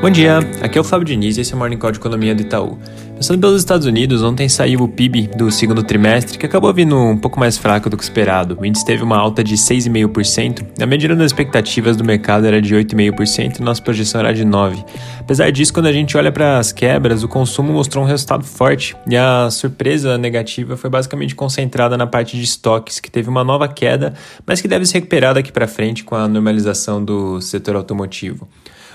Bom 0.00 0.08
dia, 0.08 0.38
aqui 0.62 0.78
é 0.78 0.80
o 0.80 0.84
Fábio 0.84 1.04
Diniz 1.04 1.36
e 1.36 1.42
esse 1.42 1.52
é 1.52 1.54
o 1.54 1.58
Morning 1.58 1.76
Call 1.76 1.92
de 1.92 1.98
Economia 1.98 2.34
do 2.34 2.40
Itaú. 2.40 2.78
Pensando 3.16 3.38
pelos 3.38 3.60
Estados 3.60 3.86
Unidos, 3.86 4.22
ontem 4.22 4.48
saiu 4.48 4.80
o 4.80 4.88
PIB 4.88 5.28
do 5.36 5.50
segundo 5.50 5.82
trimestre, 5.82 6.38
que 6.38 6.46
acabou 6.46 6.72
vindo 6.72 6.96
um 6.96 7.18
pouco 7.18 7.38
mais 7.38 7.58
fraco 7.58 7.90
do 7.90 7.98
que 7.98 8.02
esperado. 8.02 8.56
O 8.58 8.64
índice 8.64 8.82
teve 8.82 9.02
uma 9.02 9.18
alta 9.18 9.44
de 9.44 9.56
6,5%, 9.56 10.82
a 10.82 10.86
medida 10.86 11.14
das 11.14 11.26
expectativas 11.26 11.98
do 11.98 12.02
mercado 12.02 12.46
era 12.46 12.62
de 12.62 12.74
8,5% 12.74 13.58
e 13.58 13.62
nossa 13.62 13.82
projeção 13.82 14.22
era 14.22 14.32
de 14.32 14.42
9%. 14.42 14.82
Apesar 15.18 15.52
disso, 15.52 15.70
quando 15.70 15.84
a 15.84 15.92
gente 15.92 16.16
olha 16.16 16.32
para 16.32 16.58
as 16.58 16.72
quebras, 16.72 17.22
o 17.22 17.28
consumo 17.28 17.70
mostrou 17.70 18.02
um 18.02 18.06
resultado 18.06 18.42
forte 18.42 18.96
e 19.06 19.18
a 19.18 19.50
surpresa 19.50 20.16
negativa 20.16 20.78
foi 20.78 20.88
basicamente 20.88 21.34
concentrada 21.34 21.98
na 21.98 22.06
parte 22.06 22.38
de 22.38 22.42
estoques, 22.42 23.00
que 23.00 23.10
teve 23.10 23.28
uma 23.28 23.44
nova 23.44 23.68
queda, 23.68 24.14
mas 24.46 24.62
que 24.62 24.66
deve 24.66 24.86
se 24.86 24.94
recuperar 24.94 25.34
daqui 25.34 25.52
para 25.52 25.68
frente 25.68 26.04
com 26.04 26.14
a 26.14 26.26
normalização 26.26 27.04
do 27.04 27.38
setor 27.42 27.76
automotivo. 27.76 28.48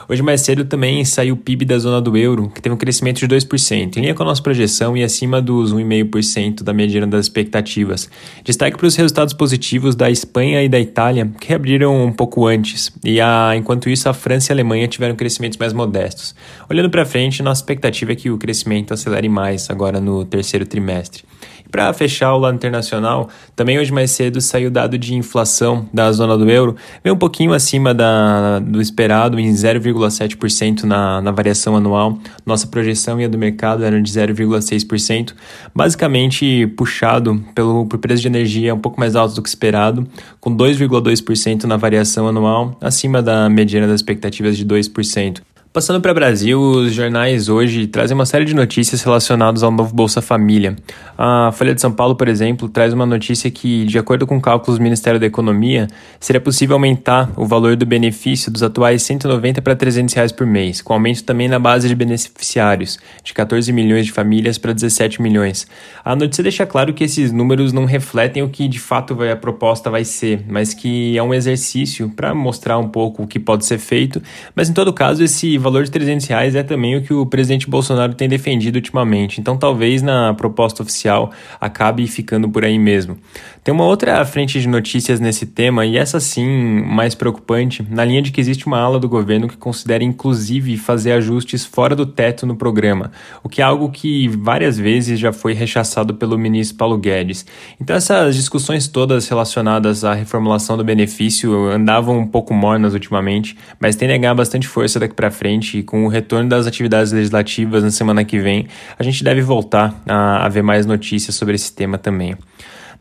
Hoje 0.08 0.22
mais 0.22 0.42
cedo 0.42 0.66
também 0.66 1.04
saiu 1.04 1.34
o 1.34 1.38
PIB 1.38 1.66
da 1.66 1.80
zona 1.80 2.00
do 2.00 2.16
euro, 2.16 2.52
que 2.54 2.62
teve 2.62 2.76
um 2.76 2.78
crescimento 2.78 3.20
de 3.20 3.28
2%, 3.28 3.98
em 3.98 4.02
linha 4.02 4.14
com 4.14 4.22
a 4.22 4.26
nossa 4.28 4.42
projeção 4.42 4.96
e 4.96 5.04
acima 5.04 5.42
dos 5.42 5.74
1,5% 5.74 6.62
da 6.62 6.72
mediana 6.74 7.08
das 7.08 7.26
expectativas. 7.26 8.08
Destaque 8.44 8.78
para 8.78 8.86
os 8.86 8.96
resultados 8.96 9.34
positivos 9.34 9.96
da 9.96 10.12
Espanha 10.12 10.62
e 10.64 10.70
da 10.70 10.80
Itália, 10.80 11.32
que 11.40 11.48
reabriram 11.48 12.06
um 12.06 12.12
pouco 12.12 12.46
antes, 12.46 12.92
e 13.04 13.20
a, 13.20 13.54
enquanto 13.56 13.90
isso 13.90 14.08
a 14.08 14.14
França 14.14 14.52
e 14.52 14.54
a 14.54 14.56
Alemanha 14.56 14.88
tiveram 14.88 15.16
crescimentos 15.16 15.58
mais 15.58 15.74
modestos. 15.74 16.36
Olhando 16.70 16.92
para 16.92 17.04
frente, 17.04 17.42
nossa 17.42 17.62
expectativa 17.62 18.12
é 18.12 18.16
que 18.16 18.30
o 18.30 18.38
crescimento 18.38 18.94
acelere 18.94 19.28
mais 19.28 19.72
agora 19.72 20.00
no 20.00 20.24
terceiro 20.24 20.68
trimestre. 20.68 21.24
Para 21.72 21.92
fechar 21.94 22.34
o 22.34 22.38
lado 22.38 22.56
internacional, 22.56 23.30
também 23.56 23.80
hoje 23.80 23.92
mais 23.92 24.12
cedo 24.12 24.40
saiu 24.40 24.68
o 24.70 24.72
dado 24.72 24.98
de 24.98 25.14
inflação 25.14 25.88
da 25.94 26.12
zona 26.12 26.38
do 26.38 26.50
euro, 26.50 26.76
veio 27.04 27.16
um 27.16 27.20
pouquinho 27.20 27.54
acima 27.54 27.94
da, 27.94 28.60
do 28.60 28.82
esperado, 28.82 29.40
em 29.40 29.52
0,7% 29.52 30.84
na, 30.84 31.22
na 31.22 31.32
variação 31.32 31.76
anual. 31.76 32.18
Nossa 32.46 32.68
projeção 32.68 33.20
e 33.20 33.26
a 33.26 33.28
do 33.28 33.38
mercado 33.38 33.84
era 33.84 34.02
de 34.02 34.12
0,6%, 34.12 35.34
basicamente 35.74 36.68
puxado 36.78 37.44
pelo 37.54 37.86
por 37.86 38.00
preço 38.00 38.22
de 38.22 38.28
energia 38.28 38.74
um 38.74 38.80
pouco 38.80 39.00
mais 39.00 39.16
alto 39.16 39.36
do 39.36 39.42
que 39.42 39.50
esperado, 39.50 40.08
com 40.40 40.56
2,2% 40.56 41.64
na 41.66 41.78
variação 41.78 42.28
anual, 42.28 42.78
acima 42.82 43.22
da 43.22 43.50
mediana 43.50 43.88
das 43.88 43.96
expectativas 43.96 44.58
de 44.58 44.66
2%. 44.66 45.42
Passando 45.76 46.00
para 46.00 46.12
o 46.14 46.16
Brasil, 46.16 46.58
os 46.58 46.94
jornais 46.94 47.50
hoje 47.50 47.86
trazem 47.86 48.16
uma 48.16 48.26
série 48.26 48.46
de 48.46 48.56
notícias 48.56 49.04
relacionadas 49.04 49.62
ao 49.62 49.70
novo 49.70 49.94
Bolsa 49.94 50.22
Família. 50.22 50.74
A 51.18 51.52
Folha 51.52 51.76
de 51.76 51.82
São 51.82 51.92
Paulo, 51.92 52.16
por 52.16 52.30
exemplo, 52.30 52.70
traz 52.70 52.94
uma 52.94 53.06
notícia 53.06 53.52
que, 53.52 53.84
de 53.84 54.00
acordo 54.00 54.26
com 54.26 54.40
cálculos 54.40 54.80
do 54.80 54.82
Ministério 54.82 55.20
da 55.20 55.26
Economia, 55.26 55.90
seria 56.18 56.40
possível 56.40 56.78
aumentar 56.78 57.30
o 57.36 57.46
valor 57.46 57.76
do 57.76 57.86
benefício 57.86 58.50
dos 58.50 58.64
atuais 58.64 59.04
190 59.04 59.62
para 59.62 59.76
300 59.76 60.16
reais 60.16 60.32
por 60.32 60.48
mês, 60.48 60.82
com 60.82 60.94
aumento 60.94 61.26
também 61.26 61.50
na 61.50 61.60
base 61.60 61.90
de 61.90 61.96
beneficiários, 61.96 62.98
de 63.22 63.34
14 63.34 63.74
milhões 63.74 64.06
de 64.06 64.14
famílias 64.14 64.58
para 64.58 64.72
17 64.72 65.22
milhões. 65.22 65.68
A 66.06 66.16
notícia 66.16 66.42
deixa 66.42 66.66
claro 66.66 66.94
que 66.94 67.04
esses 67.04 67.34
números 67.34 67.74
não 67.74 67.84
refletem 67.84 68.42
o 68.42 68.48
que 68.48 68.70
de 68.70 68.80
fato 68.80 69.22
a 69.22 69.36
proposta 69.36 69.90
vai 69.90 70.06
ser, 70.06 70.46
mas 70.48 70.74
que 70.74 71.18
é 71.18 71.22
um 71.22 71.34
exercício 71.34 72.10
para 72.16 72.34
mostrar 72.34 72.78
um 72.78 72.88
pouco 72.88 73.24
o 73.24 73.28
que 73.28 73.40
pode 73.42 73.66
ser 73.66 73.78
feito, 73.78 74.24
mas 74.56 74.70
em 74.70 74.74
todo 74.74 74.94
caso 74.94 75.22
esse 75.22 75.65
valor 75.66 75.84
de 75.84 75.90
300 75.90 76.28
reais 76.28 76.56
é 76.56 76.62
também 76.62 76.96
o 76.96 77.02
que 77.02 77.12
o 77.12 77.26
presidente 77.26 77.68
Bolsonaro 77.68 78.14
tem 78.14 78.30
defendido 78.30 78.76
ultimamente. 78.76 79.42
Então, 79.42 79.58
talvez 79.58 80.04
na 80.04 80.34
proposta 80.36 80.84
oficial 80.84 81.32
acabe 81.60 82.06
ficando 82.06 82.48
por 82.48 82.64
aí 82.64 82.78
mesmo. 82.78 83.18
Tem 83.64 83.74
uma 83.74 83.86
outra 83.86 84.24
frente 84.26 84.62
de 84.62 84.68
notícias 84.68 85.20
nesse 85.20 85.48
tema, 85.48 85.88
e 85.88 85.98
essa 85.98 86.20
sim 86.20 86.46
mais 86.84 87.16
preocupante, 87.16 87.84
na 87.90 88.06
linha 88.06 88.22
de 88.22 88.32
que 88.32 88.40
existe 88.40 88.68
uma 88.68 88.78
ala 88.80 89.00
do 89.00 89.10
governo 89.10 89.48
que 89.48 89.58
considera 89.58 90.04
inclusive 90.04 90.78
fazer 90.78 91.14
ajustes 91.14 91.66
fora 91.66 91.96
do 91.96 92.06
teto 92.06 92.46
no 92.46 92.56
programa, 92.56 93.12
o 93.44 93.50
que 93.50 93.64
é 93.64 93.66
algo 93.66 93.90
que 93.90 94.28
várias 94.28 94.78
vezes 94.78 95.20
já 95.20 95.34
foi 95.34 95.54
rechaçado 95.54 96.14
pelo 96.14 96.38
ministro 96.38 96.78
Paulo 96.78 96.96
Guedes. 96.96 97.44
Então, 97.82 97.96
essas 97.96 98.36
discussões 98.36 98.88
todas 98.88 99.28
relacionadas 99.28 100.04
à 100.04 100.14
reformulação 100.14 100.78
do 100.78 100.84
benefício 100.84 101.68
andavam 101.70 102.20
um 102.20 102.28
pouco 102.28 102.54
mornas 102.54 102.94
ultimamente, 102.94 103.58
mas 103.80 103.96
a 103.96 104.18
ganhar 104.18 104.36
bastante 104.36 104.68
força 104.68 105.00
daqui 105.00 105.16
para 105.16 105.32
frente 105.32 105.55
frente, 105.56 105.84
com 105.84 106.06
o 106.06 106.08
retorno 106.08 106.50
das 106.50 106.68
atividades 106.68 107.12
legislativas 107.12 107.84
na 107.84 107.92
semana 107.92 108.24
que 108.24 108.40
vem, 108.40 108.68
a 109.00 109.04
gente 109.04 109.24
deve 109.24 109.42
voltar 109.42 109.96
a, 110.08 110.46
a 110.46 110.50
ver 110.50 110.62
mais 110.62 110.86
notícias 110.86 111.36
sobre 111.36 111.56
esse 111.56 111.74
tema 111.74 111.98
também. 111.98 112.36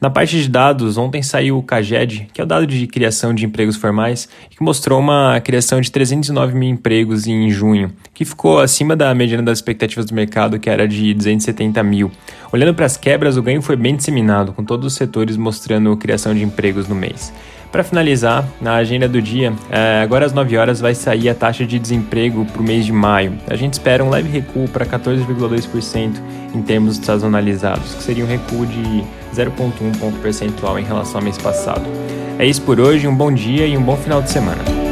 Na 0.01 0.11
parte 0.11 0.41
de 0.41 0.49
dados, 0.49 0.99
ontem 0.99 1.23
saiu 1.23 1.57
o 1.57 1.63
CAGED, 1.63 2.29
que 2.33 2.41
é 2.41 2.45
o 2.45 2.47
dado 2.47 2.67
de 2.67 2.87
criação 2.87 3.33
de 3.33 3.47
empregos 3.47 3.77
formais, 3.77 4.29
que 4.51 4.63
mostrou 4.63 5.01
uma 5.01 5.41
criação 5.41 5.81
de 5.81 5.91
309 5.91 6.55
mil 6.55 6.69
empregos 6.69 7.27
em 7.27 7.49
junho, 7.51 7.93
que 8.13 8.25
ficou 8.25 8.61
acima 8.61 8.95
da 8.95 9.15
mediana 9.15 9.43
das 9.43 9.59
expectativas 9.59 10.05
do 10.05 10.15
mercado, 10.15 10.59
que 10.59 10.69
era 10.69 10.87
de 10.87 11.15
270 11.15 11.83
mil. 11.83 12.11
Olhando 12.53 12.75
para 12.75 12.87
as 12.87 12.97
quebras, 12.97 13.37
o 13.37 13.43
ganho 13.43 13.63
foi 13.63 13.77
bem 13.77 13.97
disseminado, 13.97 14.53
com 14.53 14.65
todos 14.65 14.87
os 14.87 14.95
setores 14.95 15.37
mostrando 15.37 15.97
criação 15.97 16.35
de 16.35 16.43
empregos 16.43 16.87
no 16.87 16.95
mês. 16.95 17.33
Para 17.75 17.83
finalizar, 17.83 18.49
na 18.61 18.77
agenda 18.77 19.09
do 19.09 19.21
dia, 19.21 19.53
é, 19.69 20.01
agora 20.01 20.25
às 20.25 20.33
9 20.33 20.57
horas 20.57 20.81
vai 20.81 20.95
sair 20.95 21.29
a 21.29 21.35
taxa 21.35 21.67
de 21.67 21.77
desemprego 21.77 22.45
para 22.45 22.63
o 22.63 22.65
mês 22.65 22.87
de 22.87 22.93
maio. 22.93 23.37
A 23.49 23.57
gente 23.57 23.73
espera 23.73 24.05
um 24.05 24.11
leve 24.11 24.29
recuo 24.29 24.69
para 24.69 24.87
14,2% 24.87 26.13
em 26.55 26.63
termos 26.63 26.99
sazonalizados, 26.99 27.95
que 27.95 28.03
seria 28.05 28.25
um 28.25 28.29
recuo 28.29 28.65
de 28.65 29.03
0,1 29.35 29.99
ponto 29.99 30.17
percentual 30.23 30.79
em 30.79 30.85
relação 30.85 31.17
ao 31.17 31.25
mês 31.25 31.37
passado. 31.37 31.83
É 32.39 32.47
isso 32.47 32.63
por 32.63 32.79
hoje, 32.79 33.09
um 33.09 33.17
bom 33.17 33.33
dia 33.33 33.67
e 33.67 33.77
um 33.77 33.83
bom 33.83 33.97
final 33.97 34.23
de 34.23 34.31
semana. 34.31 34.84